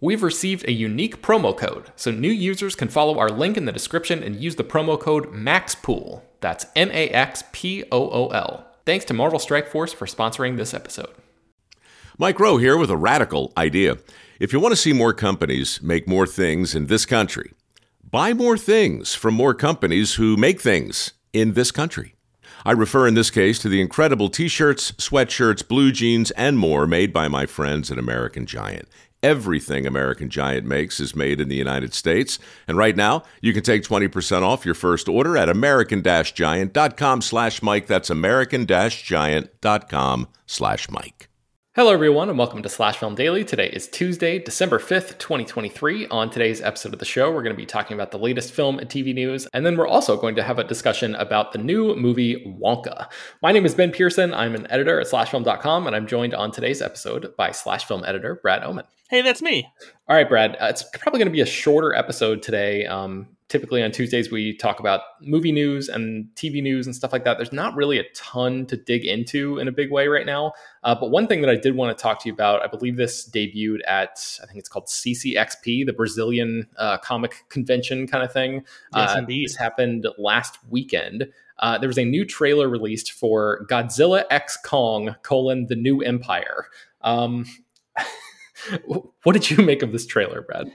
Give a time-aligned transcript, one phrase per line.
[0.00, 3.72] We've received a unique promo code, so new users can follow our link in the
[3.72, 6.22] description and use the promo code MAXPOOL.
[6.40, 8.64] That's M A X P O O L.
[8.86, 11.10] Thanks to Marvel Strike Force for sponsoring this episode.
[12.16, 13.98] Mike Rowe here with a radical idea.
[14.38, 17.52] If you want to see more companies make more things in this country,
[18.08, 22.14] buy more things from more companies who make things in this country.
[22.64, 26.86] I refer in this case to the incredible t shirts, sweatshirts, blue jeans, and more
[26.86, 28.88] made by my friends at American Giant.
[29.22, 32.38] Everything American Giant makes is made in the United States.
[32.68, 37.88] And right now, you can take 20% off your first order at american-giant.com slash Mike.
[37.88, 41.17] That's american-giant.com slash Mike.
[41.78, 43.44] Hello, everyone, and welcome to Slash Film Daily.
[43.44, 46.08] Today is Tuesday, December 5th, 2023.
[46.08, 48.80] On today's episode of the show, we're going to be talking about the latest film
[48.80, 51.94] and TV news, and then we're also going to have a discussion about the new
[51.94, 53.06] movie Wonka.
[53.44, 54.34] My name is Ben Pearson.
[54.34, 58.40] I'm an editor at slashfilm.com, and I'm joined on today's episode by Slash Film editor
[58.42, 58.84] Brad Oman.
[59.08, 59.64] Hey, that's me.
[60.08, 60.56] All right, Brad.
[60.60, 62.86] Uh, it's probably going to be a shorter episode today.
[62.86, 67.24] Um, typically on Tuesdays we talk about movie news and TV news and stuff like
[67.24, 67.38] that.
[67.38, 70.52] There's not really a ton to dig into in a big way right now.
[70.84, 72.96] Uh, but one thing that I did want to talk to you about, I believe
[72.96, 78.32] this debuted at I think it's called CCXP, the Brazilian uh, comic convention kind of
[78.32, 78.64] thing.
[78.94, 79.46] Yes, uh, indeed.
[79.46, 81.28] This happened last weekend.
[81.58, 86.66] Uh, there was a new trailer released for Godzilla X Kong: colon the New Empire.
[87.00, 87.46] Um,
[88.84, 90.70] what did you make of this trailer, Brad?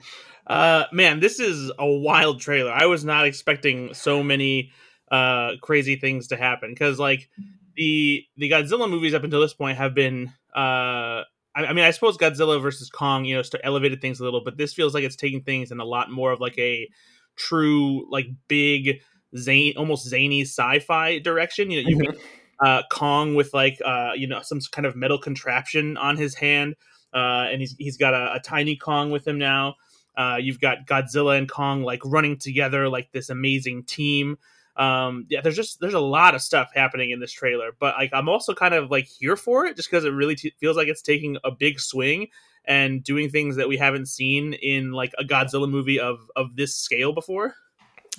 [0.48, 2.72] Uh, man, this is a wild trailer.
[2.72, 4.72] I was not expecting so many
[5.12, 7.30] uh crazy things to happen because like
[7.76, 11.24] the the Godzilla movies up until this point have been uh.
[11.56, 14.44] I I mean, I suppose Godzilla versus Kong, you know, st- elevated things a little,
[14.44, 16.90] but this feels like it's taking things in a lot more of like a
[17.36, 19.02] true, like big,
[19.38, 21.70] zany, almost zany sci-fi direction.
[21.70, 22.18] You know, you Mhm.
[22.66, 26.76] uh, Kong with like uh, you know some kind of metal contraption on his hand,
[27.14, 29.76] uh, and he's he's got a, a tiny Kong with him now.
[30.16, 34.38] Uh, you've got Godzilla and Kong like running together like this amazing team.
[34.76, 38.12] Um, yeah, there's just there's a lot of stuff happening in this trailer, but like
[38.14, 40.88] I'm also kind of like here for it just because it really t- feels like
[40.88, 42.28] it's taking a big swing
[42.66, 46.76] and doing things that we haven't seen in like a Godzilla movie of of this
[46.76, 47.56] scale before.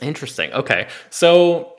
[0.00, 0.52] Interesting.
[0.52, 0.88] Okay.
[1.10, 1.76] So,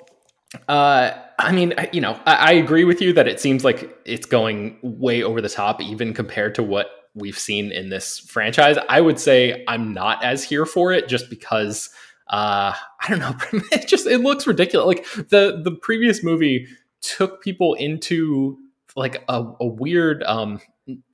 [0.67, 4.25] uh, I mean, you know, I, I agree with you that it seems like it's
[4.25, 8.77] going way over the top, even compared to what we've seen in this franchise.
[8.89, 11.89] I would say I'm not as here for it just because,
[12.27, 13.35] uh, I don't know.
[13.71, 14.85] It just it looks ridiculous.
[14.85, 16.67] Like the the previous movie
[17.01, 18.57] took people into
[18.95, 20.59] like a, a weird um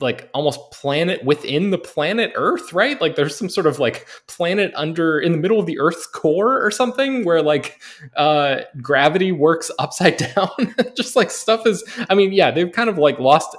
[0.02, 4.72] like almost planet within the planet earth right like there's some sort of like planet
[4.76, 7.80] under in the middle of the earth's core or something where like
[8.18, 10.50] uh gravity works upside down
[10.96, 13.56] just like stuff is i mean yeah they've kind of like lost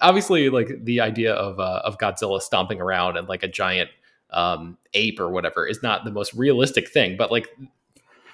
[0.00, 3.90] obviously like the idea of uh, of godzilla stomping around and like a giant
[4.30, 7.48] um ape or whatever is not the most realistic thing but like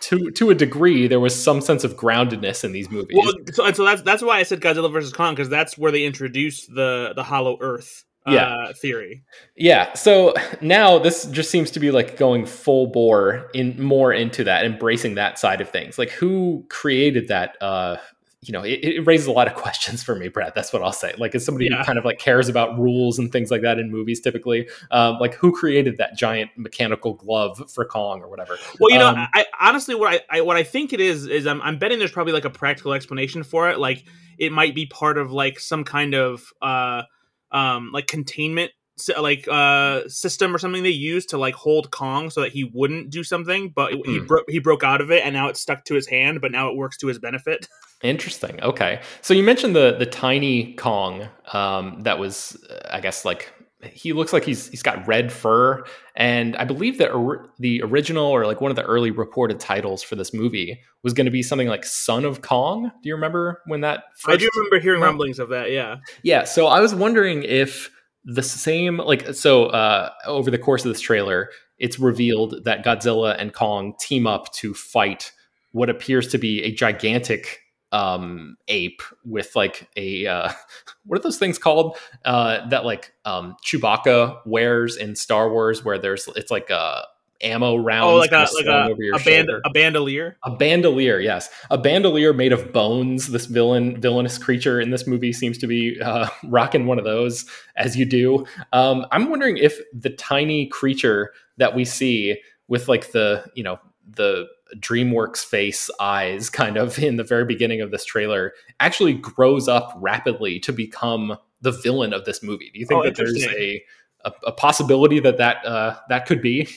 [0.01, 3.71] to to a degree there was some sense of groundedness in these movies Well, so,
[3.73, 7.13] so that's that's why I said Godzilla versus Kong because that's where they introduced the
[7.17, 9.23] the Hollow Earth uh, theory.
[9.57, 9.93] Yeah.
[9.95, 14.65] So now this just seems to be like going full bore in more into that,
[14.65, 15.99] embracing that side of things.
[15.99, 17.57] Like who created that?
[17.61, 17.97] Uh,
[18.44, 20.52] you know, it, it raises a lot of questions for me, Brad.
[20.55, 21.14] That's what I'll say.
[21.19, 21.79] Like, as somebody Yeah.
[21.79, 25.19] who kind of like cares about rules and things like that in movies, typically, um,
[25.19, 28.58] like who created that giant mechanical glove for Kong or whatever?
[28.79, 31.26] Well, you know, Um, I, I honestly what I, I what I think it is
[31.26, 33.79] is I'm, I'm betting there's probably like a practical explanation for it.
[33.79, 34.05] Like
[34.38, 37.02] it might be part of like some kind of uh
[37.50, 38.73] um like containment
[39.19, 43.11] like uh system or something they used to like hold Kong so that he wouldn't
[43.11, 44.26] do something, but he Hmm.
[44.26, 46.69] broke he broke out of it and now it's stuck to his hand, but now
[46.70, 47.69] it works to his benefit.
[48.02, 48.62] Interesting.
[48.62, 49.00] Okay.
[49.23, 52.56] So you mentioned the the tiny Kong um, that was,
[52.91, 53.52] I guess, like
[53.91, 58.25] he looks like he's he's got red fur, and I believe that or, the original
[58.26, 61.43] or like one of the early reported titles for this movie was going to be
[61.43, 62.90] something like Son of Kong.
[63.02, 64.05] Do you remember when that?
[64.26, 65.70] I do remember hearing rumblings of that.
[65.70, 66.44] Yeah, yeah.
[66.44, 67.90] So I was wondering if
[68.25, 73.37] the same like so uh, over the course of this trailer, it's revealed that Godzilla
[73.38, 75.32] and Kong team up to fight
[75.73, 77.61] what appears to be a gigantic
[77.93, 80.53] um, ape with like a uh,
[81.05, 81.97] what are those things called?
[82.25, 87.03] Uh, that like um, Chewbacca wears in Star Wars, where there's it's like a
[87.43, 88.07] ammo rounds.
[88.07, 90.37] Oh, like a like a, a, band, a bandolier.
[90.45, 93.29] A bandolier, yes, a bandolier made of bones.
[93.29, 97.45] This villain villainous creature in this movie seems to be uh, rocking one of those,
[97.77, 98.47] as you do.
[98.73, 103.79] Um, I'm wondering if the tiny creature that we see with like the you know
[104.09, 104.47] the
[104.77, 109.93] DreamWorks face eyes kind of in the very beginning of this trailer actually grows up
[109.97, 112.71] rapidly to become the villain of this movie.
[112.73, 113.83] Do you think oh, that there's a,
[114.25, 116.69] a, a possibility that that uh, that could be?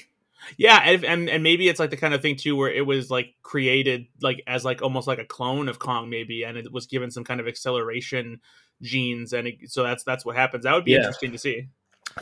[0.57, 3.09] Yeah, and, and, and maybe it's like the kind of thing too where it was
[3.09, 6.87] like created like as like almost like a clone of Kong maybe, and it was
[6.87, 8.39] given some kind of acceleration
[8.81, 10.63] genes, and it, so that's that's what happens.
[10.63, 10.99] That would be yeah.
[10.99, 11.67] interesting to see.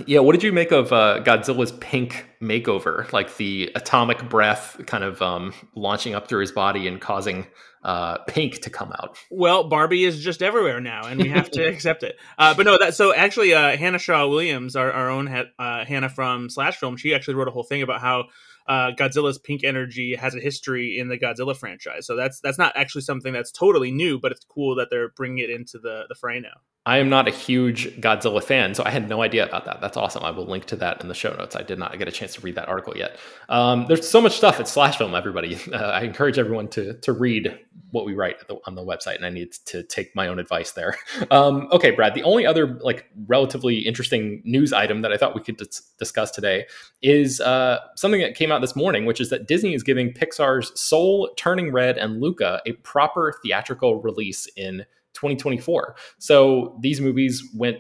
[0.06, 3.12] Yeah, what did you make of uh, Godzilla's pink makeover?
[3.14, 7.48] Like the atomic breath kind of um, launching up through his body and causing
[7.86, 9.16] uh, pink to come out.
[9.30, 12.18] Well, Barbie is just everywhere now, and we have to accept it.
[12.38, 16.10] Uh, but no, that so actually, uh, Hannah Shaw Williams, our, our own uh, Hannah
[16.10, 18.26] from Slash Film, she actually wrote a whole thing about how
[18.68, 22.08] uh, Godzilla's pink energy has a history in the Godzilla franchise.
[22.08, 25.38] So that's that's not actually something that's totally new, but it's cool that they're bringing
[25.38, 26.62] it into the the fray now.
[26.88, 29.82] I am not a huge Godzilla fan, so I had no idea about that.
[29.82, 30.24] That's awesome.
[30.24, 31.56] I will link to that in the show notes.
[31.56, 33.18] I did not get a chance to read that article yet.
[33.50, 35.58] Um, there's so much stuff at Slash Film, everybody.
[35.76, 37.60] Uh, I encourage everyone to to read
[37.92, 40.96] what we write on the website, and I need to take my own advice there.
[41.32, 42.14] Um, okay, Brad.
[42.14, 46.32] The only other like relatively interesting news item that I thought we could dis- discuss
[46.32, 46.66] today
[47.02, 50.80] is uh, something that came out this morning, which is that Disney is giving Pixar's
[50.80, 55.96] Soul, Turning Red, and Luca a proper theatrical release in 2024.
[56.20, 57.78] So these movies went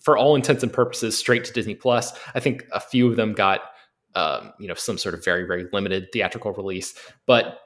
[0.00, 2.12] for all intents and purposes straight to Disney Plus.
[2.34, 3.60] I think a few of them got
[4.14, 6.94] um, you know some sort of very very limited theatrical release,
[7.26, 7.60] but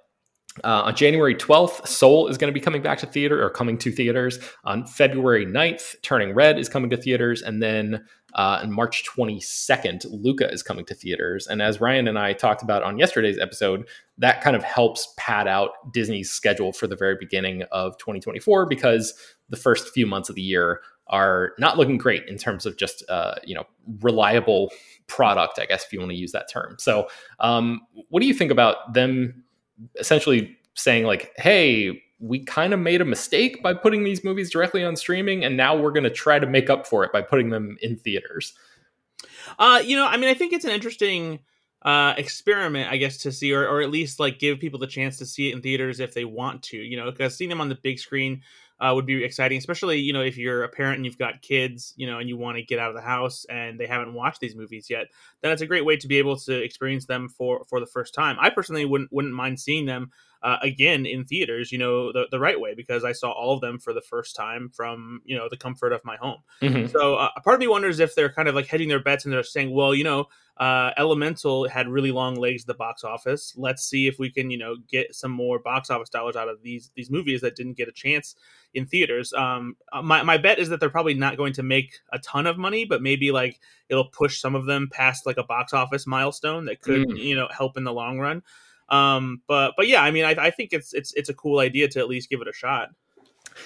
[0.65, 3.79] uh, on January 12th, Soul is going to be coming back to theater or coming
[3.79, 4.39] to theaters.
[4.65, 7.41] On February 9th, Turning Red is coming to theaters.
[7.41, 8.05] And then
[8.35, 11.47] uh, on March 22nd, Luca is coming to theaters.
[11.47, 13.87] And as Ryan and I talked about on yesterday's episode,
[14.19, 19.15] that kind of helps pad out Disney's schedule for the very beginning of 2024 because
[19.49, 20.81] the first few months of the year
[21.11, 23.65] are not looking great in terms of just uh, you know
[24.01, 24.71] reliable
[25.09, 26.77] product, I guess if you want to use that term.
[26.79, 27.09] So,
[27.41, 29.45] um, what do you think about them
[29.99, 34.85] essentially saying like, "Hey, we kind of made a mistake by putting these movies directly
[34.85, 37.51] on streaming, and now we're going to try to make up for it by putting
[37.51, 38.55] them in theaters."
[39.59, 41.41] Uh, you know, I mean, I think it's an interesting
[41.83, 45.17] uh experiment i guess to see or, or at least like give people the chance
[45.17, 47.71] to see it in theaters if they want to you know because seeing them on
[47.71, 48.43] the big screen
[48.81, 51.93] uh, would be exciting, especially you know if you're a parent and you've got kids,
[51.97, 54.41] you know, and you want to get out of the house and they haven't watched
[54.41, 55.09] these movies yet.
[55.43, 58.15] Then it's a great way to be able to experience them for for the first
[58.15, 58.37] time.
[58.41, 60.11] I personally wouldn't wouldn't mind seeing them
[60.43, 63.61] uh, again in theaters, you know, the, the right way because I saw all of
[63.61, 66.39] them for the first time from you know the comfort of my home.
[66.63, 66.87] Mm-hmm.
[66.89, 69.33] So uh, part of me wonders if they're kind of like hedging their bets and
[69.33, 70.29] they're saying, well, you know,
[70.61, 73.55] uh, Elemental had really long legs at the box office.
[73.57, 76.63] Let's see if we can, you know, get some more box office dollars out of
[76.63, 78.35] these these movies that didn't get a chance
[78.75, 79.33] in theaters.
[79.33, 82.47] Um, uh, my my bet is that they're probably not going to make a ton
[82.47, 86.07] of money, but maybe like it'll push some of them past like a box office
[86.07, 87.19] milestone that could, mm.
[87.19, 88.43] you know, help in the long run.
[88.91, 91.89] Um, but but yeah, I mean, I, I think it's it's it's a cool idea
[91.89, 92.89] to at least give it a shot.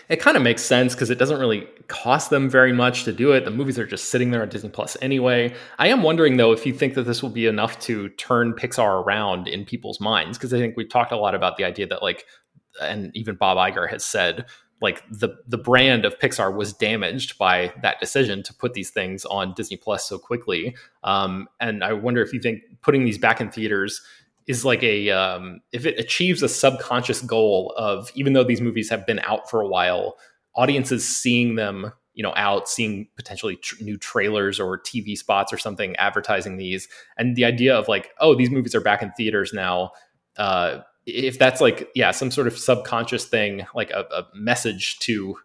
[0.09, 3.33] It kind of makes sense because it doesn't really cost them very much to do
[3.33, 3.45] it.
[3.45, 5.55] The movies are just sitting there on Disney Plus anyway.
[5.79, 9.05] I am wondering though if you think that this will be enough to turn Pixar
[9.05, 12.03] around in people's minds because I think we've talked a lot about the idea that
[12.03, 12.25] like
[12.81, 14.47] and even Bob Iger has said
[14.81, 19.25] like the the brand of Pixar was damaged by that decision to put these things
[19.25, 20.77] on Disney Plus so quickly.
[21.03, 24.03] Um, and I wonder if you think putting these back in theaters
[24.47, 28.91] is like a um, if it achieves a subconscious goal of even though these movies
[28.91, 30.17] have been out for a while,
[30.55, 35.59] audiences seeing them you know out seeing potentially tr- new trailers or tv spots or
[35.59, 39.53] something advertising these and the idea of like oh these movies are back in theaters
[39.53, 39.91] now
[40.37, 45.37] uh, if that's like yeah some sort of subconscious thing like a, a message to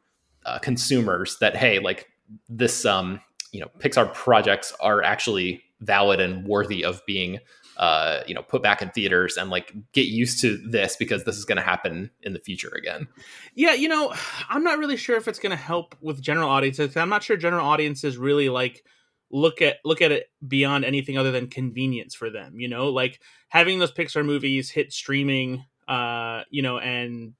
[0.45, 2.07] uh, consumers that hey like
[2.47, 3.19] this um
[3.51, 7.39] you know pixar projects are actually valid and worthy of being
[7.79, 11.37] uh, you know, put back in theaters and like get used to this because this
[11.37, 13.07] is going to happen in the future again.
[13.55, 14.13] Yeah, you know,
[14.49, 16.95] I'm not really sure if it's going to help with general audiences.
[16.97, 18.83] I'm not sure general audiences really like
[19.31, 22.59] look at look at it beyond anything other than convenience for them.
[22.59, 27.33] You know, like having those Pixar movies hit streaming, uh, you know, and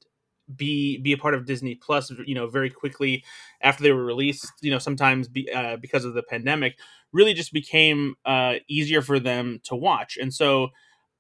[0.56, 3.24] be be a part of Disney Plus, you know, very quickly
[3.62, 4.52] after they were released.
[4.62, 6.78] You know, sometimes be, uh, because of the pandemic,
[7.12, 10.70] really just became uh, easier for them to watch, and so.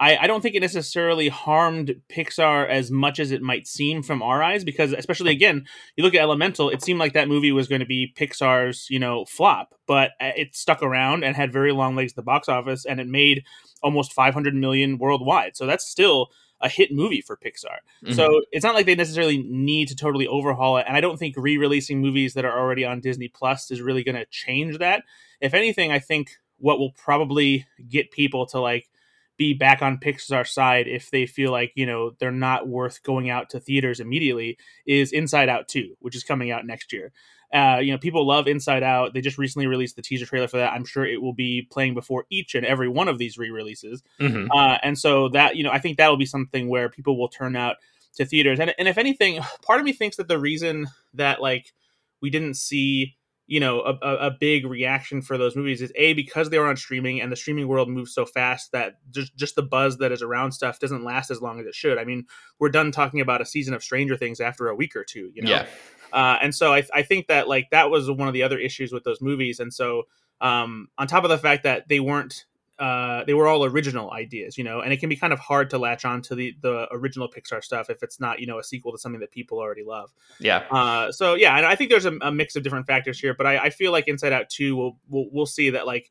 [0.01, 4.21] I, I don't think it necessarily harmed Pixar as much as it might seem from
[4.21, 5.65] our eyes, because especially again,
[5.98, 8.98] you look at Elemental, it seemed like that movie was going to be Pixar's, you
[8.98, 12.48] know, flop, but uh, it stuck around and had very long legs at the box
[12.48, 13.43] office, and it made
[13.83, 15.57] almost 500 million worldwide.
[15.57, 16.29] So that's still
[16.62, 17.80] a hit movie for Pixar.
[18.04, 18.13] Mm-hmm.
[18.13, 20.86] So it's not like they necessarily need to totally overhaul it.
[20.88, 24.04] And I don't think re releasing movies that are already on Disney Plus is really
[24.04, 25.04] going to change that.
[25.42, 28.89] If anything, I think what will probably get people to like
[29.38, 33.30] be back on Pixar's side if they feel like, you know, they're not worth going
[33.30, 37.13] out to theaters immediately is Inside Out 2, which is coming out next year.
[37.53, 39.13] Uh, you know, people love Inside Out.
[39.13, 40.74] They just recently released the teaser trailer for that.
[40.74, 44.03] I'm sure it will be playing before each and every one of these re-releases.
[44.20, 44.51] Mm-hmm.
[44.51, 47.29] Uh, and so that, you know, I think that will be something where people will
[47.29, 47.77] turn out
[48.15, 48.60] to theaters.
[48.60, 51.74] And, and if anything, part of me thinks that the reason that like
[52.22, 53.15] we didn't see
[53.50, 56.77] you know a, a, big reaction for those movies is a because they were on
[56.77, 60.22] streaming and the streaming world moves so fast that just just the buzz that is
[60.22, 62.25] around stuff doesn't last as long as it should i mean
[62.60, 65.41] we're done talking about a season of stranger things after a week or two you
[65.41, 65.65] know yeah
[66.13, 68.92] uh, and so I, I think that like that was one of the other issues
[68.92, 69.60] with those movies.
[69.60, 70.04] And so
[70.42, 72.46] um, on top of the fact that they weren't
[72.80, 75.70] uh, they were all original ideas, you know, and it can be kind of hard
[75.70, 78.63] to latch on to the the original Pixar stuff if it's not, you know, a
[78.63, 80.13] sequel to something that people already love.
[80.39, 80.60] Yeah.
[80.72, 83.46] Uh, so yeah, and I think there's a, a, mix of different factors here, but
[83.46, 86.10] I, I feel like Inside Out two, we'll, we'll we'll see that like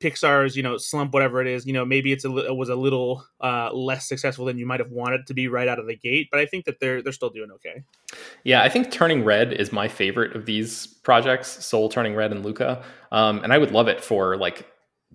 [0.00, 2.76] Pixar's, you know, slump, whatever it is, you know, maybe it's a it was a
[2.76, 5.96] little uh, less successful than you might have wanted to be right out of the
[5.96, 7.82] gate, but I think that they're they're still doing okay.
[8.44, 12.44] Yeah, I think Turning Red is my favorite of these projects, Soul, Turning Red, and
[12.44, 14.66] Luca, um, and I would love it for like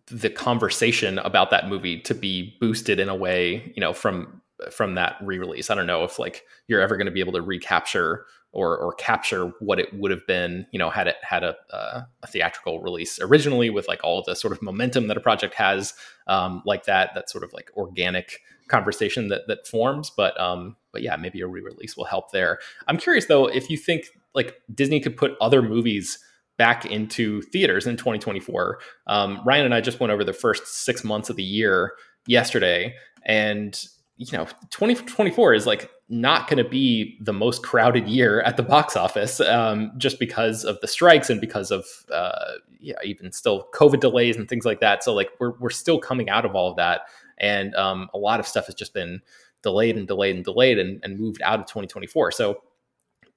[0.08, 4.96] the conversation about that movie to be boosted in a way, you know, from from
[4.96, 5.70] that re-release.
[5.70, 8.94] I don't know if like you're ever going to be able to recapture or or
[8.94, 12.82] capture what it would have been, you know, had it had a, uh, a theatrical
[12.82, 15.94] release originally with like all the sort of momentum that a project has,
[16.28, 20.12] um, like that that sort of like organic conversation that that forms.
[20.16, 22.60] But um, but yeah, maybe a re-release will help there.
[22.88, 24.06] I'm curious though if you think
[24.36, 26.20] like Disney could put other movies
[26.58, 28.80] back into theaters in 2024.
[29.08, 31.94] Um, Ryan and I just went over the first six months of the year
[32.28, 33.84] yesterday, and
[34.18, 38.64] you know 2024 is like not going to be the most crowded year at the
[38.64, 43.68] box office um, just because of the strikes and because of uh, yeah even still
[43.74, 45.04] covid delays and things like that.
[45.04, 47.02] So like we're, we're still coming out of all of that.
[47.40, 49.22] And um, a lot of stuff has just been
[49.64, 52.62] delayed and delayed and delayed and, and moved out of 2024 so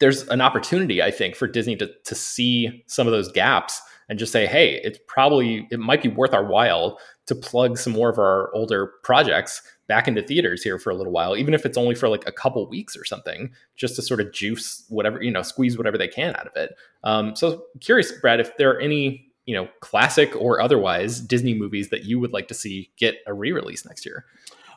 [0.00, 4.18] there's an opportunity i think for disney to, to see some of those gaps and
[4.18, 8.11] just say hey it's probably it might be worth our while to plug some more
[8.11, 11.78] of our older projects back into theaters here for a little while, even if it's
[11.78, 15.31] only for like a couple weeks or something, just to sort of juice whatever, you
[15.31, 16.76] know, squeeze whatever they can out of it.
[17.05, 21.90] Um, so curious, Brad, if there are any, you know, classic or otherwise Disney movies
[21.90, 24.25] that you would like to see get a re-release next year.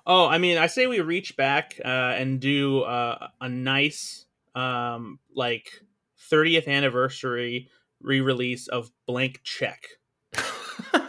[0.06, 4.26] Oh, I mean, I say we reach back uh, and do uh, a nice,
[4.56, 5.70] um, like
[6.32, 7.70] 30th anniversary
[8.02, 9.99] re-release of Blank Check.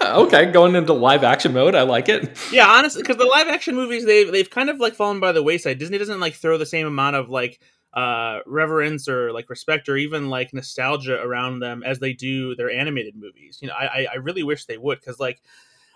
[0.04, 2.38] okay, going into live action mode, I like it.
[2.52, 5.42] Yeah, honestly, because the live action movies they've they've kind of like fallen by the
[5.42, 5.78] wayside.
[5.78, 7.60] Disney doesn't like throw the same amount of like
[7.92, 12.70] uh reverence or like respect or even like nostalgia around them as they do their
[12.70, 13.58] animated movies.
[13.60, 15.42] You know, I I really wish they would because like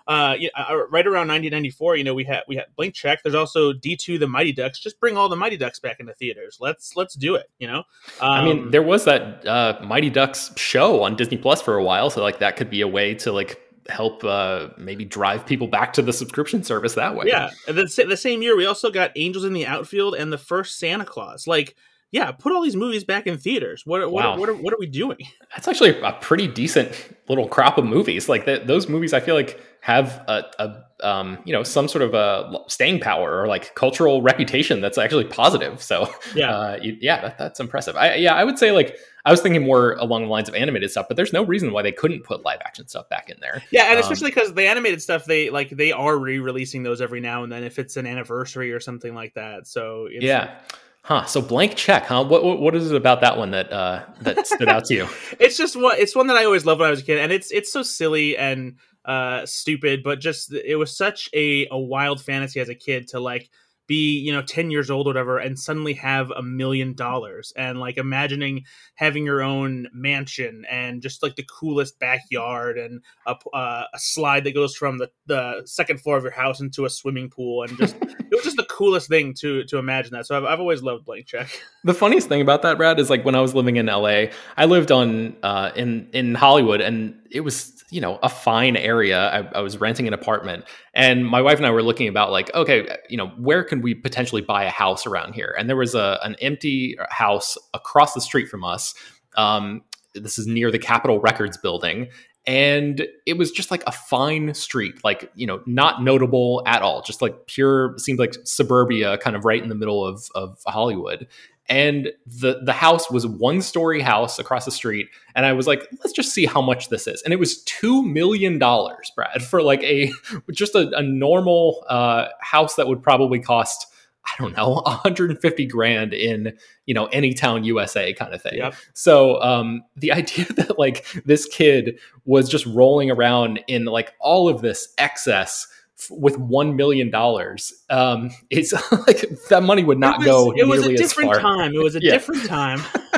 [0.07, 3.23] uh, you know, uh, right around 1994, you know, we had we had Blank Check.
[3.23, 4.79] There's also D2 the Mighty Ducks.
[4.79, 6.57] Just bring all the Mighty Ducks back into theaters.
[6.59, 7.47] Let's let's do it.
[7.57, 7.79] You know,
[8.21, 11.75] um, I mean, um, there was that uh, Mighty Ducks show on Disney Plus for
[11.75, 15.45] a while, so like that could be a way to like help uh, maybe drive
[15.45, 17.25] people back to the subscription service that way.
[17.27, 20.37] Yeah, and then the same year we also got Angels in the Outfield and the
[20.37, 21.47] first Santa Clause.
[21.47, 21.75] Like,
[22.11, 23.83] yeah, put all these movies back in theaters.
[23.85, 24.37] What what wow.
[24.37, 25.17] what, are, what are we doing?
[25.53, 26.91] That's actually a pretty decent
[27.27, 28.29] little crop of movies.
[28.29, 32.01] Like the, those movies, I feel like have a, a um, you know some sort
[32.01, 35.81] of a staying power or like cultural reputation that's actually positive.
[35.81, 37.95] So yeah, uh, yeah, that, that's impressive.
[37.95, 40.91] I, yeah, I would say like I was thinking more along the lines of animated
[40.91, 43.61] stuff, but there's no reason why they couldn't put live action stuff back in there.
[43.71, 47.19] Yeah, and um, especially because the animated stuff they like they are re-releasing those every
[47.19, 49.67] now and then if it's an anniversary or something like that.
[49.67, 50.59] So yeah.
[51.01, 51.25] Huh.
[51.25, 52.23] So blank check, huh?
[52.23, 55.07] What, what, what is it about that one that uh, that stood out to you?
[55.39, 57.31] it's just what it's one that I always loved when I was a kid, and
[57.31, 62.21] it's it's so silly and uh, stupid, but just it was such a, a wild
[62.21, 63.49] fantasy as a kid to like
[63.87, 67.79] be you know 10 years old or whatever and suddenly have a million dollars and
[67.79, 68.65] like imagining
[68.95, 74.43] having your own mansion and just like the coolest backyard and a, uh, a slide
[74.43, 77.77] that goes from the, the second floor of your house into a swimming pool and
[77.77, 80.25] just it was just the coolest thing to to imagine that.
[80.25, 81.49] So I've, I've always loved blank check.
[81.85, 84.25] The funniest thing about that brad is like when i was living in la
[84.57, 89.29] i lived on uh in in hollywood and it was you know a fine area.
[89.29, 92.53] I, I, was renting an apartment and my wife and i were looking about like
[92.53, 95.55] okay you know where can we potentially buy a house around here?
[95.57, 98.93] And there was a an empty house across the street from us.
[99.35, 102.09] Um, this is near the capitol records building.
[102.47, 107.01] And it was just like a fine street like you know not notable at all.
[107.01, 111.27] Just like pure seemed like suburbia kind of right in the middle of of hollywood
[111.67, 115.87] and the the house was one story house across the street and i was like
[115.99, 119.61] let's just see how much this is and it was two million dollars brad for
[119.61, 120.11] like a
[120.51, 123.87] just a, a normal uh, house that would probably cost
[124.25, 126.55] i don't know 150 grand in
[126.85, 128.75] you know any town usa kind of thing yep.
[128.93, 134.47] so um, the idea that like this kid was just rolling around in like all
[134.47, 135.67] of this excess
[136.09, 138.73] with one million dollars, um, it's
[139.07, 140.53] like that money would not it was, go.
[140.55, 141.73] It was a different time.
[141.73, 142.79] It was a different time.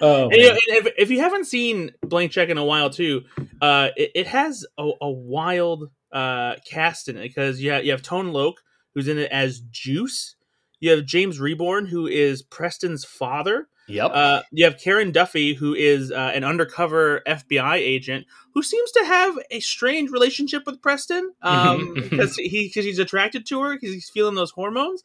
[0.00, 3.22] oh, and, and if, if, you haven't seen Blank Check in a while, too,
[3.60, 7.92] uh, it, it, has a, a wild uh, cast in it because you have, you
[7.92, 8.56] have Tone Loc,
[8.94, 10.36] who's in it as Juice.
[10.80, 13.68] You have James Rebhorn who is Preston's father.
[13.86, 14.10] Yep.
[14.14, 19.04] Uh, you have Karen Duffy, who is uh, an undercover FBI agent who seems to
[19.04, 23.92] have a strange relationship with Preston um, because he because he's attracted to her because
[23.92, 25.02] he's feeling those hormones.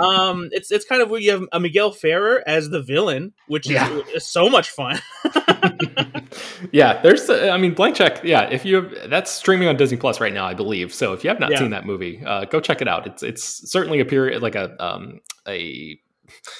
[0.00, 3.66] Um, it's it's kind of where you have a Miguel Ferrer as the villain, which
[3.66, 4.00] is, yeah.
[4.14, 4.98] is so much fun.
[6.72, 8.24] yeah, there's uh, I mean Blank Check.
[8.24, 10.92] Yeah, if you have, that's streaming on Disney Plus right now, I believe.
[10.92, 11.58] So if you have not yeah.
[11.58, 13.06] seen that movie, uh, go check it out.
[13.06, 16.00] It's it's certainly a period like a um, a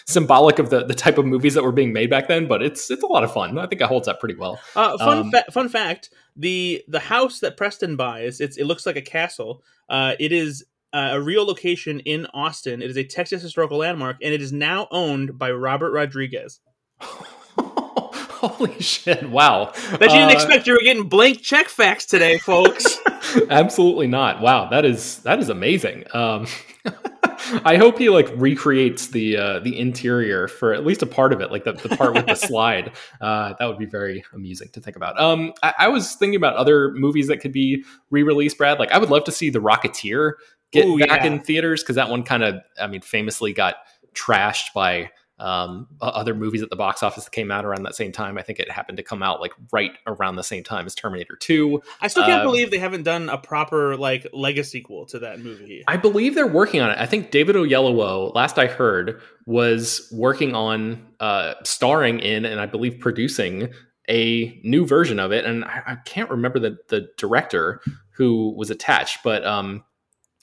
[0.07, 2.91] symbolic of the, the type of movies that were being made back then, but it's
[2.91, 3.59] it's a lot of fun.
[3.59, 4.61] I think it holds up pretty well.
[4.75, 8.87] Uh, fun um, fa- fun fact: the the house that Preston buys, it's, it looks
[8.87, 9.63] like a castle.
[9.89, 12.83] Uh, it is uh, a real location in Austin.
[12.83, 16.61] It is a Texas historical landmark, and it is now owned by Robert Rodriguez.
[18.41, 19.29] Holy shit!
[19.29, 22.99] Wow, That you didn't uh, expect you were getting blank check facts today, folks.
[23.51, 24.41] Absolutely not.
[24.41, 26.05] Wow, that is that is amazing.
[26.15, 26.47] Um,
[27.65, 31.41] I hope he like recreates the uh, the interior for at least a part of
[31.41, 32.93] it, like the, the part with the slide.
[33.21, 35.21] Uh, that would be very amusing to think about.
[35.21, 38.79] Um, I, I, was thinking about other movies that could be re-released, Brad.
[38.79, 40.33] Like I would love to see The Rocketeer
[40.71, 41.27] get Ooh, back yeah.
[41.27, 43.77] in theaters because that one kind of, I mean, famously got
[44.15, 48.13] trashed by um, other movies at the box office that came out around that same
[48.13, 48.39] time.
[48.39, 51.37] I think it happened to come out like right around the same time as Terminator
[51.37, 51.83] 2.
[52.01, 55.41] I still can't uh, believe they haven't done a proper like legacy sequel to that
[55.41, 55.83] movie.
[55.89, 56.99] I believe they're working on it.
[56.99, 62.67] I think David Oyelowo, last I heard, was working on uh, starring in and I
[62.67, 63.71] believe producing
[64.09, 65.45] a new version of it.
[65.45, 67.81] And I, I can't remember the, the director
[68.13, 69.85] who was attached, but um,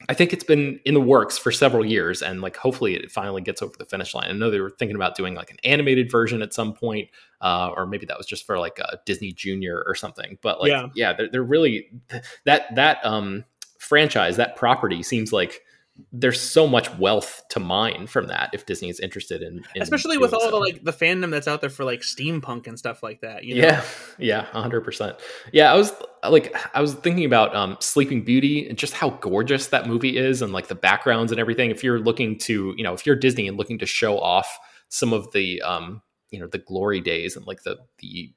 [0.10, 3.42] I think it's been in the works for several years, and like hopefully it finally
[3.42, 4.28] gets over the finish line.
[4.30, 7.10] I know they were thinking about doing like an animated version at some point,
[7.42, 10.38] uh, or maybe that was just for like a Disney Junior or something.
[10.42, 11.90] But like, yeah, yeah they're, they're really
[12.46, 13.46] that that um
[13.80, 15.62] franchise, that property seems like
[16.12, 20.18] there's so much wealth to mine from that if Disney is interested in, in especially
[20.18, 20.52] with all so.
[20.52, 23.46] the like the fandom that's out there for like steampunk and stuff like that.
[23.46, 23.68] You know?
[23.68, 23.84] Yeah,
[24.20, 25.16] yeah, hundred percent.
[25.54, 25.94] Yeah, I was
[26.30, 30.42] like, I was thinking about um, Sleeping Beauty and just how gorgeous that movie is,
[30.42, 31.72] and like the backgrounds and everything.
[31.72, 35.14] If you're looking to, you know, if you're Disney and looking to show off some
[35.14, 38.34] of the um, you know the glory days and like the the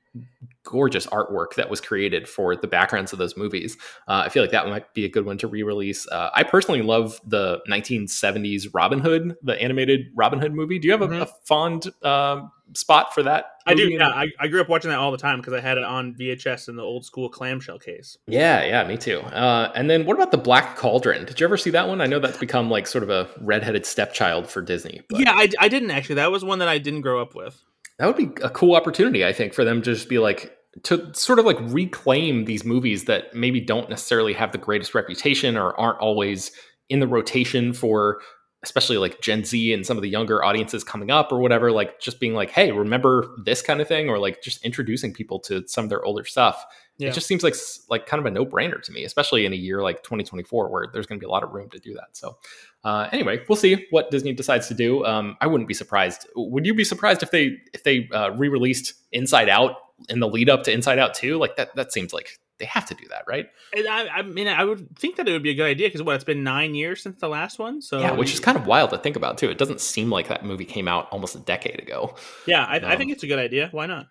[0.69, 3.77] gorgeous artwork that was created for the backgrounds of those movies.
[4.07, 6.07] Uh, I feel like that might be a good one to re-release.
[6.09, 10.79] Uh, I personally love the 1970s Robin Hood, the animated Robin Hood movie.
[10.79, 11.15] Do you have mm-hmm.
[11.15, 12.43] a, a, fond uh,
[12.75, 13.47] spot for that?
[13.67, 13.91] I do.
[13.91, 16.15] Yeah, I, I, grew up watching that all the time because I had it on
[16.15, 18.19] VHS in the old school clamshell case.
[18.27, 19.21] Yeah, yeah, me too.
[19.21, 21.25] Uh, and then what about the Black Cauldron?
[21.25, 22.03] Did you ever see that one?
[22.03, 25.01] I know that's become like sort of a redheaded stepchild for Disney.
[25.09, 25.21] But...
[25.21, 26.17] Yeah, I, I didn't actually.
[26.17, 27.63] That was one that I didn't grow up with
[27.99, 31.13] that would be a cool opportunity, I think, for them to just be like to
[31.15, 35.79] sort of like reclaim these movies that maybe don't necessarily have the greatest reputation or
[35.79, 36.53] aren't always
[36.89, 38.21] in the rotation for
[38.65, 42.01] especially like Gen Z and some of the younger audiences coming up or whatever, like
[42.01, 45.67] just being like, hey, remember this kind of thing, or like just introducing people to
[45.69, 46.65] some of their older stuff.
[46.99, 47.09] Yeah.
[47.09, 47.55] It just seems like
[47.89, 50.87] like kind of a no brainer to me, especially in a year like 2024 where
[50.93, 52.17] there's going to be a lot of room to do that.
[52.17, 52.39] So,
[52.83, 55.05] uh, anyway, we'll see what Disney decides to do.
[55.05, 56.27] Um, I wouldn't be surprised.
[56.35, 59.77] Would you be surprised if they if they uh, re-released Inside Out
[60.09, 61.39] in the lead up to Inside Out 2?
[61.39, 63.49] Like that that seems like they have to do that, right?
[63.75, 66.17] I, I, mean, I would think that it would be a good idea because what
[66.17, 68.91] it's been nine years since the last one, so yeah, which is kind of wild
[68.91, 69.49] to think about too.
[69.49, 72.17] It doesn't seem like that movie came out almost a decade ago.
[72.47, 73.69] Yeah, I, um, I think it's a good idea.
[73.71, 74.09] Why not?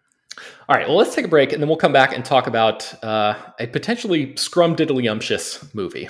[0.70, 2.94] All right, well, let's take a break and then we'll come back and talk about
[3.04, 6.10] uh, a potentially scrumdiddlyumptious movie.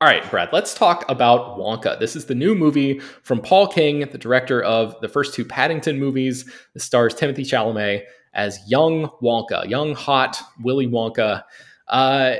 [0.00, 1.98] All right, Brad, let's talk about Wonka.
[1.98, 5.98] This is the new movie from Paul King, the director of the first two Paddington
[5.98, 6.48] movies.
[6.74, 8.02] It stars Timothée Chalamet
[8.34, 11.42] as young Wonka, young, hot Willy Wonka.
[11.88, 12.36] Uh,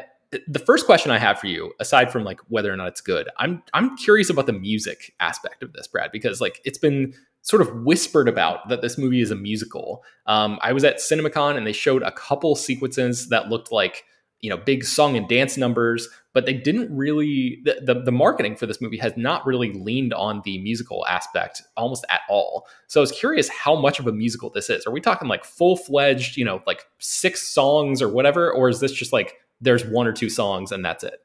[0.47, 3.29] the first question I have for you, aside from like whether or not it's good,
[3.39, 7.15] I'm I'm curious about the music aspect of this, Brad, because like it's been
[7.47, 10.03] sort of whispered about that this movie is a musical.
[10.27, 14.05] Um, I was at CinemaCon and they showed a couple sequences that looked like
[14.41, 18.55] you know big song and dance numbers but they didn't really the, the, the, marketing
[18.55, 22.67] for this movie has not really leaned on the musical aspect almost at all.
[22.89, 24.85] So i was curious how much of a musical this is.
[24.87, 28.93] Are we talking like full-fledged you know like six songs or whatever or is this
[28.93, 31.21] just like there's one or two songs and that's it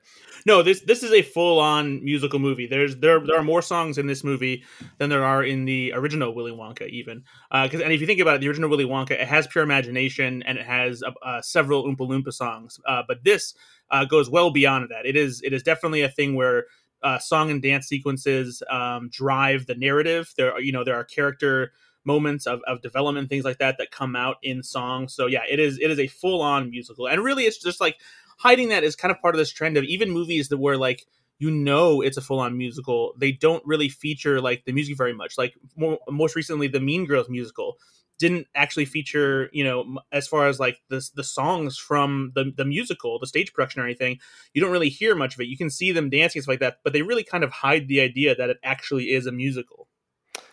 [0.46, 2.68] no, this this is a full on musical movie.
[2.68, 4.64] There's there there are more songs in this movie
[4.98, 7.24] than there are in the original Willy Wonka, even.
[7.52, 9.64] Because uh, and if you think about it, the original Willy Wonka it has Pure
[9.64, 13.54] Imagination and it has uh, uh, several Oompa Loompa songs, uh, but this
[13.90, 15.06] uh, goes well beyond that.
[15.06, 16.66] It is it is definitely a thing where.
[17.04, 20.32] Uh, song and dance sequences um, drive the narrative.
[20.38, 21.72] There, are, you know, there are character
[22.06, 25.14] moments of, of development, things like that, that come out in songs.
[25.14, 27.98] So yeah, it is it is a full on musical, and really, it's just like
[28.42, 31.06] hiding that is kind of part of this trend of even movies that were like
[31.38, 35.38] you know it's a full-on musical they don't really feature like the music very much.
[35.38, 37.78] Like more, most recently the mean girls musical
[38.20, 42.66] didn't actually feature you know as far as like the, the songs from the, the
[42.66, 44.20] musical the stage production or anything
[44.54, 45.48] you don't really hear much of it.
[45.48, 47.88] You can see them dancing and stuff like that but they really kind of hide
[47.88, 49.88] the idea that it actually is a musical.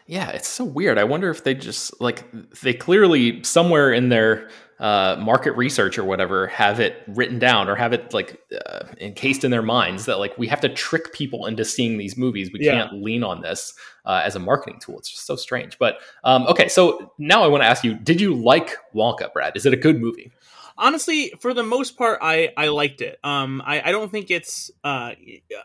[0.07, 0.97] Yeah it's so weird.
[0.97, 2.25] I wonder if they just like
[2.63, 4.49] they clearly somewhere in their
[4.81, 9.43] uh, market research or whatever have it written down or have it like uh, encased
[9.43, 12.51] in their minds that like we have to trick people into seeing these movies.
[12.53, 12.73] We yeah.
[12.73, 14.99] can't lean on this uh, as a marketing tool.
[14.99, 15.79] It's just so strange.
[15.79, 19.57] But um, okay, so now I want to ask you: Did you like Wonka, Brad?
[19.57, 20.33] Is it a good movie?
[20.79, 24.71] honestly for the most part i i liked it um i i don't think it's
[24.85, 25.11] uh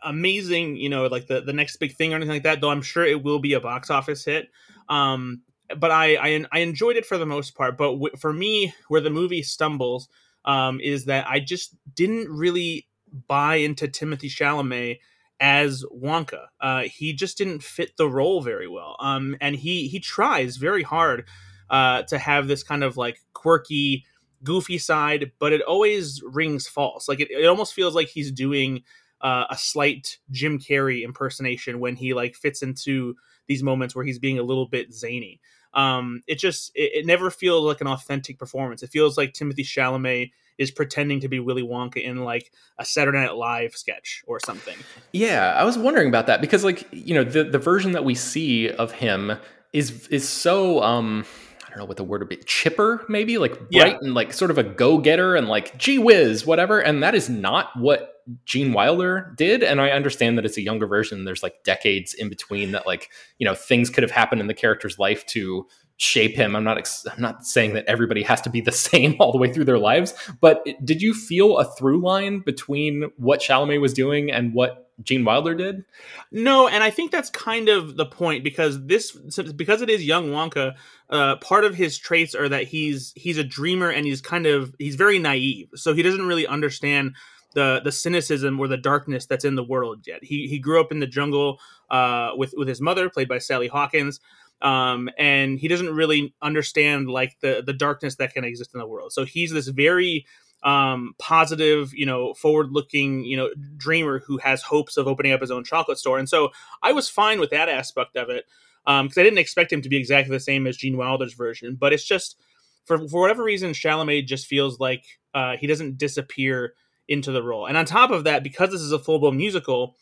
[0.04, 2.82] amazing you know like the the next big thing or anything like that though i'm
[2.82, 4.49] sure it will be a box office hit
[4.89, 5.41] um
[5.78, 7.78] but I, I, I enjoyed it for the most part.
[7.78, 10.08] But w- for me, where the movie stumbles
[10.45, 12.88] um, is that I just didn't really
[13.28, 14.99] buy into Timothée Chalamet
[15.39, 16.45] as Wonka.
[16.60, 18.95] Uh, he just didn't fit the role very well.
[18.99, 21.28] Um, and he he tries very hard
[21.69, 24.06] uh, to have this kind of like quirky,
[24.43, 27.08] goofy side, but it always rings false.
[27.08, 28.84] Like it, it almost feels like he's doing
[29.21, 33.15] uh, a slight Jim Carrey impersonation when he like fits into
[33.47, 35.39] these moments where he's being a little bit zany.
[35.73, 38.84] Um, it just it, it never feels like an authentic performance.
[38.84, 43.19] It feels like Timothée Chalamet is pretending to be Willy Wonka in like a Saturday
[43.19, 44.77] Night Live sketch or something.
[45.12, 48.15] Yeah, I was wondering about that because like you know the the version that we
[48.15, 49.34] see of him
[49.71, 51.25] is is so um
[51.73, 53.97] don't know what the word would be chipper maybe like bright yeah.
[54.01, 57.29] and like sort of a go getter and like gee whiz whatever and that is
[57.29, 58.13] not what
[58.45, 61.25] Gene Wilder did, and I understand that it's a younger version.
[61.25, 64.53] There's like decades in between that, like you know, things could have happened in the
[64.53, 66.55] character's life to shape him.
[66.55, 69.38] I'm not ex- I'm not saying that everybody has to be the same all the
[69.38, 73.93] way through their lives, but did you feel a through line between what Chalamet was
[73.93, 75.83] doing and what Gene Wilder did?
[76.31, 79.11] No, and I think that's kind of the point because this
[79.55, 80.75] because it is young Wonka.
[81.09, 84.73] Uh, part of his traits are that he's he's a dreamer and he's kind of
[84.79, 87.13] he's very naive, so he doesn't really understand
[87.53, 90.23] the the cynicism or the darkness that's in the world yet.
[90.23, 93.67] He he grew up in the jungle uh, with with his mother, played by Sally
[93.67, 94.19] Hawkins,
[94.61, 98.87] um, and he doesn't really understand like the the darkness that can exist in the
[98.87, 99.13] world.
[99.13, 100.25] So he's this very
[100.63, 105.41] um, positive, you know, forward looking, you know, dreamer who has hopes of opening up
[105.41, 106.17] his own chocolate store.
[106.17, 106.49] And so
[106.82, 108.45] I was fine with that aspect of it
[108.86, 111.76] because um, I didn't expect him to be exactly the same as Gene Wilder's version.
[111.76, 112.38] But it's just
[112.86, 116.73] for for whatever reason, Chalamet just feels like uh, he doesn't disappear
[117.08, 117.65] into the role.
[117.65, 119.95] And on top of that, because this is a full blown musical,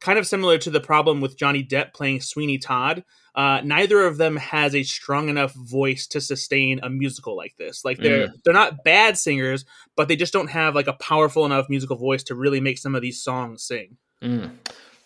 [0.00, 4.16] kind of similar to the problem with Johnny Depp playing Sweeney Todd, uh, neither of
[4.16, 7.84] them has a strong enough voice to sustain a musical like this.
[7.84, 8.32] Like they're mm.
[8.44, 9.64] they're not bad singers,
[9.96, 12.94] but they just don't have like a powerful enough musical voice to really make some
[12.94, 13.96] of these songs sing.
[14.22, 14.50] Mm.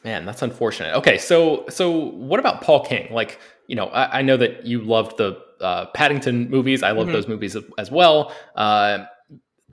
[0.04, 0.96] Man, that's unfortunate.
[0.96, 3.12] Okay, so so what about Paul King?
[3.12, 6.82] Like, you know, I, I know that you loved the uh, Paddington movies.
[6.82, 7.12] I love mm-hmm.
[7.12, 8.32] those movies as well.
[8.56, 9.04] Uh,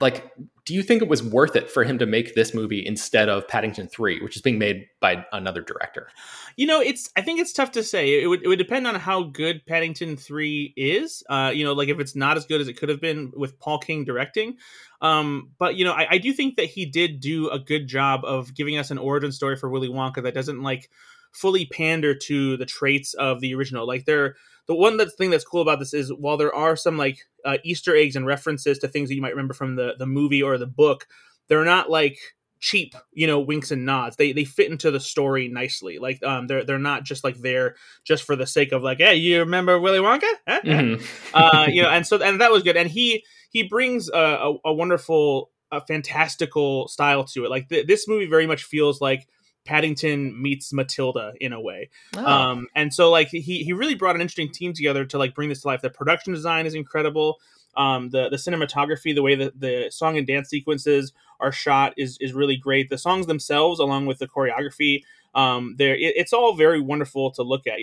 [0.00, 0.32] like
[0.66, 3.48] do you think it was worth it for him to make this movie instead of
[3.48, 6.08] Paddington 3 which is being made by another director?
[6.56, 8.22] You know it's i think it's tough to say.
[8.22, 11.88] It would, it would depend on how good Paddington 3 is uh you know like
[11.88, 14.56] if it's not as good as it could have been with Paul King directing.
[15.00, 18.24] Um but you know I, I do think that he did do a good job
[18.24, 20.90] of giving us an origin story for Willy Wonka that doesn't like
[21.32, 23.86] fully pander to the traits of the original.
[23.86, 24.36] Like they're
[24.70, 27.56] the one that thing that's cool about this is while there are some like uh,
[27.64, 30.58] Easter eggs and references to things that you might remember from the the movie or
[30.58, 31.08] the book,
[31.48, 32.20] they're not like
[32.60, 34.14] cheap, you know, winks and nods.
[34.14, 35.98] They they fit into the story nicely.
[35.98, 39.16] Like um, they're they're not just like there just for the sake of like, hey,
[39.16, 40.30] you remember Willy Wonka?
[40.46, 40.60] Huh?
[40.64, 41.04] Mm-hmm.
[41.34, 42.76] uh, you know, and so and that was good.
[42.76, 47.50] And he he brings a, a, a wonderful, a fantastical style to it.
[47.50, 49.26] Like th- this movie very much feels like
[49.64, 51.90] Paddington meets Matilda in a way.
[52.16, 52.24] Oh.
[52.24, 55.48] Um, and so like he he really brought an interesting team together to like bring
[55.48, 55.82] this to life.
[55.82, 57.38] The production design is incredible.
[57.76, 62.18] Um, the the cinematography, the way that the song and dance sequences are shot is
[62.20, 62.90] is really great.
[62.90, 65.02] The songs themselves, along with the choreography,
[65.34, 67.78] um, there it, it's all very wonderful to look at.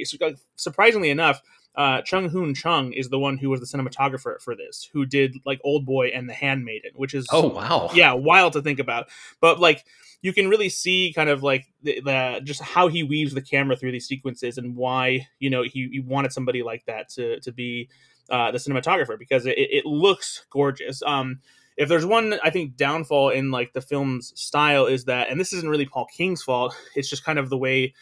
[0.56, 1.42] Surprisingly enough,
[1.76, 5.38] uh, Chung Hoon Chung is the one who was the cinematographer for this, who did
[5.46, 9.08] like Old Boy and The Handmaiden, which is oh wow, yeah, wild to think about.
[9.40, 9.86] But like
[10.22, 13.76] you can really see kind of like the, the, just how he weaves the camera
[13.76, 17.52] through these sequences and why you know he, he wanted somebody like that to to
[17.52, 17.90] be
[18.30, 21.02] uh, the cinematographer because it, it looks gorgeous.
[21.04, 21.40] Um,
[21.78, 25.54] if there's one I think downfall in like the film's style is that, and this
[25.54, 26.76] isn't really Paul King's fault.
[26.96, 27.94] It's just kind of the way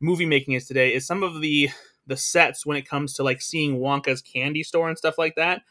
[0.00, 0.94] movie making is today.
[0.94, 1.68] Is some of the
[2.06, 5.62] the sets when it comes to like seeing Wonka's candy store and stuff like that,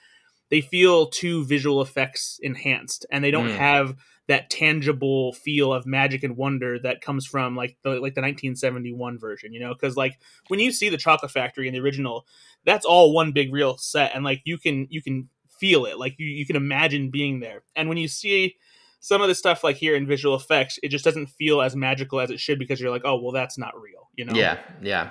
[0.50, 3.58] they feel too visual effects enhanced, and they don't mm.
[3.58, 3.96] have
[4.28, 9.18] that tangible feel of magic and wonder that comes from like the like the 1971
[9.18, 12.26] version you know because like when you see the chocolate factory in the original
[12.66, 16.16] that's all one big real set and like you can you can feel it like
[16.18, 17.64] you, you can imagine being there.
[17.76, 18.56] And when you see
[19.00, 22.20] some of the stuff like here in visual effects it just doesn't feel as magical
[22.20, 24.34] as it should because you're like oh well that's not real you know?
[24.34, 25.10] Yeah yeah.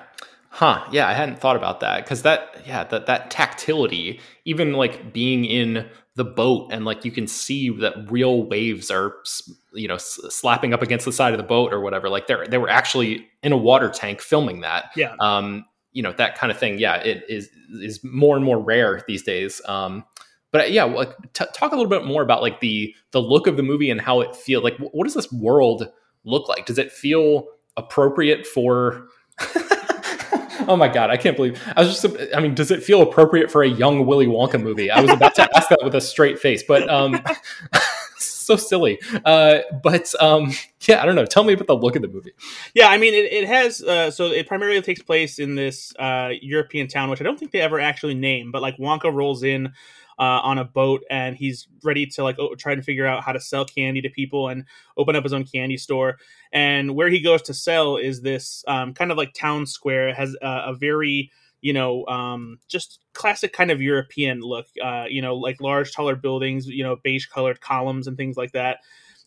[0.50, 5.12] Huh yeah i hadn't thought about that because that yeah that that tactility even like
[5.12, 9.16] being in the boat and like you can see that real waves are
[9.74, 12.59] you know slapping up against the side of the boat or whatever like they they
[12.59, 14.87] were actually in a water tank filming that.
[14.96, 15.14] Yeah.
[15.20, 19.04] Um you know that kind of thing yeah it is is more and more rare
[19.06, 19.61] these days.
[19.66, 20.04] Um
[20.52, 23.56] but yeah like t- talk a little bit more about like the the look of
[23.56, 25.88] the movie and how it feels like what does this world
[26.24, 29.09] look like does it feel appropriate for
[30.68, 32.16] oh my god, I can't believe I was just.
[32.35, 34.90] I mean, does it feel appropriate for a young Willy Wonka movie?
[34.90, 37.20] I was about to ask that with a straight face, but um,
[38.18, 38.98] so silly.
[39.24, 41.26] Uh, but um, yeah, I don't know.
[41.26, 42.32] Tell me about the look of the movie.
[42.74, 43.82] Yeah, I mean, it, it has.
[43.82, 47.52] Uh, so it primarily takes place in this uh, European town, which I don't think
[47.52, 48.50] they ever actually name.
[48.50, 49.72] But like Wonka rolls in
[50.18, 53.40] uh, on a boat and he's ready to like try to figure out how to
[53.40, 54.64] sell candy to people and
[54.96, 56.16] open up his own candy store.
[56.52, 60.09] And where he goes to sell is this um, kind of like town square.
[60.09, 61.31] It has a, a very
[61.62, 64.66] you know, um, just classic kind of European look.
[64.81, 68.52] Uh, you know, like large, taller buildings, you know, beige colored columns and things like
[68.52, 68.79] that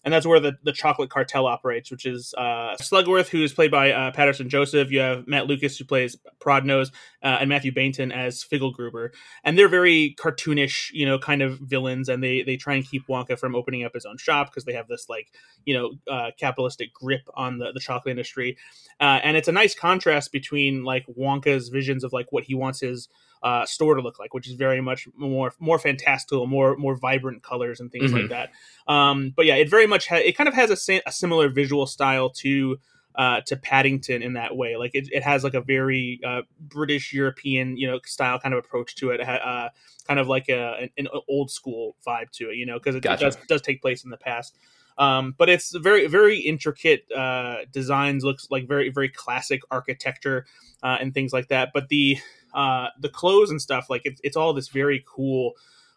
[0.04, 3.72] and that's where the, the chocolate cartel operates, which is uh, Slugworth, who is played
[3.72, 4.92] by uh, Paterson Joseph.
[4.92, 9.10] You have Matt Lucas, who plays Prodnose, uh, and Matthew Baynton as Fickelgruber.
[9.44, 13.08] And they're very cartoonish, you know, kind of villains, and they they try and keep
[13.08, 15.28] Wonka from opening up his own shop because they have this like,
[15.66, 18.58] you know, uh, capitalistic grip on the, the chocolate industry.
[19.00, 22.80] Uh, and it's a nice contrast between like Wonka's visions of like what he wants
[22.80, 23.10] his
[23.42, 27.44] uh, store to look like, which is very much more more fantastical, more more vibrant
[27.44, 28.22] colors and things mm-hmm.
[28.22, 28.52] like that.
[28.92, 31.88] Um, but yeah, it very much ha- it kind of has a, a similar visual
[31.88, 32.80] style to
[33.16, 34.76] uh, to Paddington in that way.
[34.78, 38.60] Like it, it has like a very uh, British European you know style kind of
[38.64, 39.22] approach to it.
[39.22, 39.70] Uh,
[40.08, 43.28] kind of like a, an, old school vibe to it, you know, because it, gotcha.
[43.28, 44.58] it, does does take place in the past.
[44.98, 48.24] Um, but it's very very intricate uh, designs.
[48.24, 50.46] Looks like very very classic architecture
[50.84, 51.70] uh, and things like that.
[51.74, 52.18] But the
[52.54, 55.54] uh, the clothes and stuff like it's it's all this very cool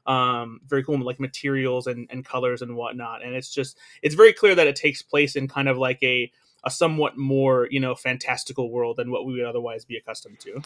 [0.07, 4.33] um very cool like materials and, and colors and whatnot and it's just it's very
[4.33, 6.31] clear that it takes place in kind of like a
[6.65, 10.61] a somewhat more you know fantastical world than what we would otherwise be accustomed to.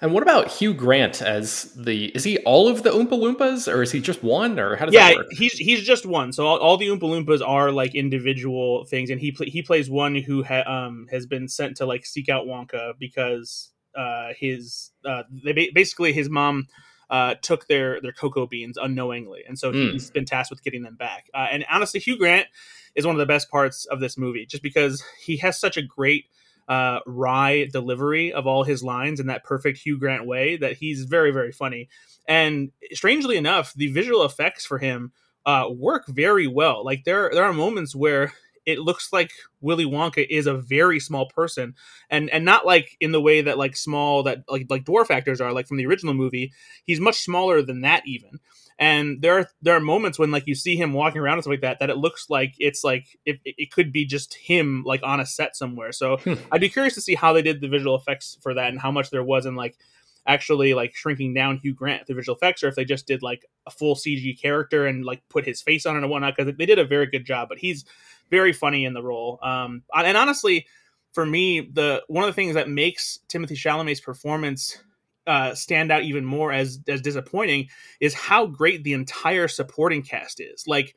[0.00, 3.82] And what about Hugh Grant as the is he all of the Oompa Loompas or
[3.82, 5.26] is he just one or how does yeah, that work?
[5.30, 6.32] he's he's just one.
[6.32, 9.88] So all, all the Oompa Loompas are like individual things, and he pl- he plays
[9.88, 14.90] one who ha- um has been sent to like seek out Wonka because uh, his
[15.04, 16.66] uh, they basically his mom
[17.10, 19.92] uh, took their their cocoa beans unknowingly, and so mm.
[19.92, 21.28] he's been tasked with getting them back.
[21.34, 22.46] Uh, and honestly, Hugh Grant
[22.94, 25.82] is one of the best parts of this movie, just because he has such a
[25.82, 26.26] great
[26.68, 31.04] uh, wry delivery of all his lines in that perfect Hugh Grant way that he's
[31.04, 31.88] very very funny.
[32.28, 35.12] And strangely enough, the visual effects for him
[35.44, 36.84] uh, work very well.
[36.84, 38.32] Like there there are moments where
[38.66, 41.74] it looks like Willy Wonka is a very small person,
[42.10, 45.40] and and not like in the way that like small that like like dwarf actors
[45.40, 46.52] are like from the original movie.
[46.84, 48.40] He's much smaller than that even.
[48.78, 51.52] And there are there are moments when like you see him walking around and stuff
[51.52, 55.00] like that that it looks like it's like it, it could be just him like
[55.02, 55.92] on a set somewhere.
[55.92, 56.34] So hmm.
[56.52, 58.90] I'd be curious to see how they did the visual effects for that and how
[58.90, 59.78] much there was in like
[60.26, 63.46] actually like shrinking down Hugh Grant through visual effects, or if they just did like
[63.66, 66.36] a full CG character and like put his face on it and whatnot.
[66.36, 67.84] Because they did a very good job, but he's
[68.30, 69.38] very funny in the role.
[69.42, 70.66] Um, and honestly,
[71.12, 74.78] for me, the one of the things that makes Timothée Chalamet's performance
[75.26, 77.68] uh, stand out even more as as disappointing
[78.00, 80.64] is how great the entire supporting cast is.
[80.66, 80.94] Like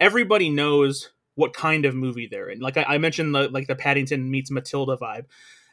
[0.00, 2.60] everybody knows what kind of movie they're in.
[2.60, 5.26] Like I, I mentioned, the like the Paddington meets Matilda vibe.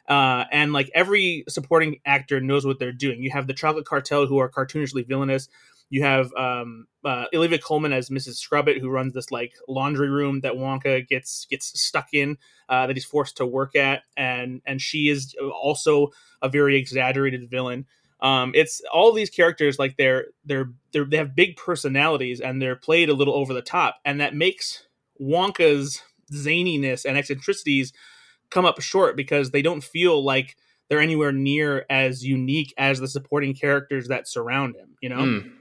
[0.08, 3.22] Uh, and like every supporting actor knows what they're doing.
[3.22, 5.48] You have the Chocolate Cartel, who are cartoonishly villainous.
[5.88, 8.36] You have um, uh, Olivia Colman as Mrs.
[8.36, 12.38] Scrubitt, who runs this like laundry room that Wonka gets gets stuck in,
[12.68, 16.10] uh, that he's forced to work at, and and she is also
[16.42, 17.86] a very exaggerated villain.
[18.20, 22.76] Um, it's all these characters like they're they're they're they have big personalities and they're
[22.76, 24.86] played a little over the top, and that makes
[25.20, 27.92] Wonka's zaniness and eccentricities
[28.50, 30.56] come up short because they don't feel like
[30.88, 34.96] they're anywhere near as unique as the supporting characters that surround him.
[35.00, 35.18] You know.
[35.18, 35.52] Mm.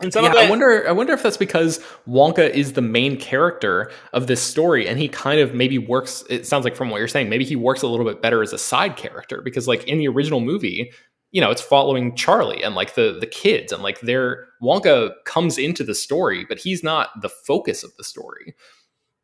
[0.00, 0.86] And some yeah, I wonder.
[0.86, 5.08] I wonder if that's because Wonka is the main character of this story, and he
[5.08, 6.22] kind of maybe works.
[6.28, 8.52] It sounds like from what you're saying, maybe he works a little bit better as
[8.52, 10.92] a side character because, like in the original movie,
[11.30, 15.56] you know, it's following Charlie and like the the kids, and like their Wonka comes
[15.56, 18.54] into the story, but he's not the focus of the story.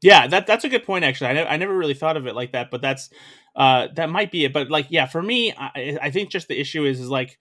[0.02, 1.04] Yeah, that that's a good point.
[1.04, 3.08] Actually, I, ne- I never really thought of it like that, but that's
[3.54, 4.52] uh, that might be it.
[4.52, 7.38] But like, yeah, for me, I, I think just the issue is is like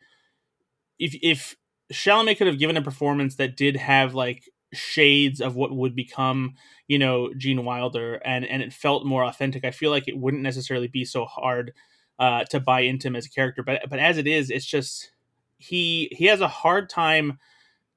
[0.99, 1.55] if if
[1.91, 4.43] Chalamet could have given a performance that did have like
[4.73, 6.53] shades of what would become,
[6.87, 9.65] you know, Gene Wilder, and and it felt more authentic.
[9.65, 11.73] I feel like it wouldn't necessarily be so hard
[12.19, 13.63] uh, to buy into him as a character.
[13.63, 15.11] But but as it is, it's just
[15.57, 17.39] he he has a hard time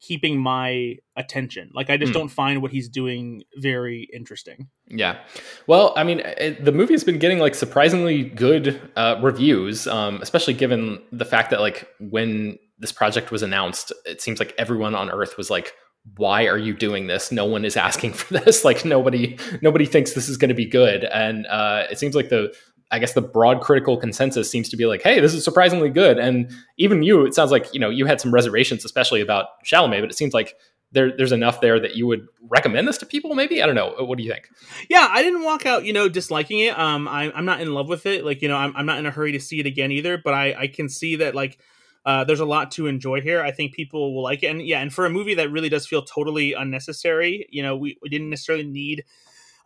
[0.06, 1.70] keeping my attention.
[1.74, 2.14] Like I just mm.
[2.14, 4.68] don't find what he's doing very interesting.
[4.86, 5.18] Yeah.
[5.66, 10.20] Well, I mean, it, the movie has been getting like surprisingly good uh, reviews, um,
[10.20, 14.94] especially given the fact that like when this project was announced, it seems like everyone
[14.94, 15.72] on Earth was like,
[16.16, 17.32] "Why are you doing this?
[17.32, 18.64] No one is asking for this.
[18.64, 22.28] Like nobody, nobody thinks this is going to be good." And uh, it seems like
[22.28, 22.54] the
[22.94, 26.18] I guess the broad critical consensus seems to be like, hey, this is surprisingly good.
[26.18, 30.00] And even you, it sounds like, you know, you had some reservations, especially about Chalamet,
[30.00, 30.56] but it seems like
[30.92, 33.60] there, there's enough there that you would recommend this to people maybe?
[33.60, 33.96] I don't know.
[33.98, 34.48] What do you think?
[34.88, 36.78] Yeah i didn't walk out you know disliking it.
[36.78, 38.24] Um I, i'm not in love with it.
[38.24, 40.34] Like you know I'm, I'm not in a hurry to see it again either but
[40.34, 41.58] i i can see that like
[42.06, 43.40] uh, there's a lot to enjoy here.
[43.40, 45.86] I think people will like it, and yeah, and for a movie that really does
[45.86, 49.04] feel totally unnecessary, you know, we, we didn't necessarily need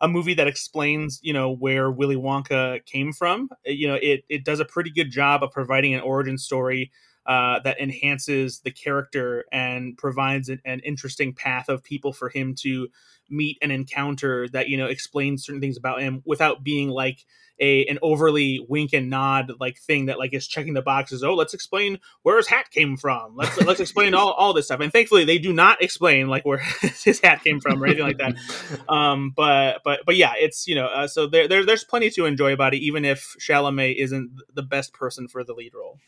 [0.01, 3.49] a movie that explains, you know, where Willy Wonka came from.
[3.65, 6.91] You know, it it does a pretty good job of providing an origin story
[7.25, 12.55] uh, that enhances the character and provides an, an, interesting path of people for him
[12.55, 12.87] to
[13.29, 17.25] meet and encounter that you know explains certain things about him without being like
[17.59, 21.23] a an overly wink and nod like thing that like is checking the boxes.
[21.23, 23.35] Oh, let's explain where his hat came from.
[23.35, 24.79] Let's let's explain all, all this stuff.
[24.79, 26.57] And thankfully, they do not explain like where
[27.03, 28.35] his hat came from or anything like that.
[28.89, 32.25] Um, but but but yeah, it's you know uh, so there, there there's plenty to
[32.25, 35.99] enjoy about it, even if Chalamet isn't the best person for the lead role.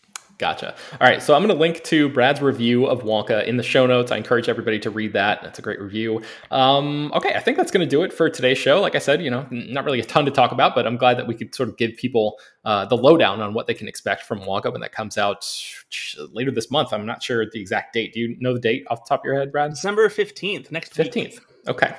[0.41, 0.73] Gotcha.
[0.99, 3.85] All right, so I'm going to link to Brad's review of Wonka in the show
[3.85, 4.11] notes.
[4.11, 5.43] I encourage everybody to read that.
[5.43, 6.23] That's a great review.
[6.49, 8.81] Um, okay, I think that's going to do it for today's show.
[8.81, 11.19] Like I said, you know, not really a ton to talk about, but I'm glad
[11.19, 14.23] that we could sort of give people uh, the lowdown on what they can expect
[14.23, 15.47] from Wonka when that comes out
[16.31, 16.91] later this month.
[16.91, 18.11] I'm not sure the exact date.
[18.13, 19.69] Do you know the date off the top of your head, Brad?
[19.69, 21.13] December 15th, next 15th.
[21.13, 21.39] Week.
[21.67, 21.93] Okay.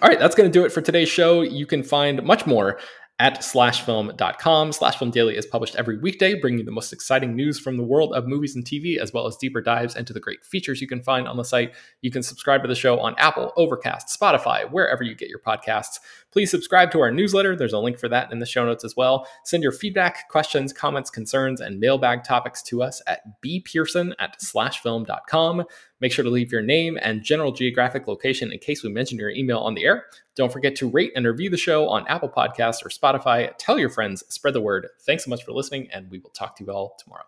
[0.00, 1.42] All right, that's going to do it for today's show.
[1.42, 2.78] You can find much more
[3.20, 4.70] at slashfilm.com.
[4.70, 8.14] Slashfilm Daily is published every weekday, bringing you the most exciting news from the world
[8.14, 11.02] of movies and TV, as well as deeper dives into the great features you can
[11.02, 11.74] find on the site.
[12.00, 15.98] You can subscribe to the show on Apple, Overcast, Spotify, wherever you get your podcasts.
[16.30, 17.56] Please subscribe to our newsletter.
[17.56, 19.26] There's a link for that in the show notes as well.
[19.44, 25.64] Send your feedback, questions, comments, concerns, and mailbag topics to us at bpearson at slashfilm.com.
[26.00, 29.30] Make sure to leave your name and general geographic location in case we mention your
[29.30, 30.04] email on the air.
[30.36, 33.52] Don't forget to rate and review the show on Apple Podcasts or Spotify.
[33.58, 34.88] Tell your friends, spread the word.
[35.02, 37.24] Thanks so much for listening, and we will talk to you all tomorrow.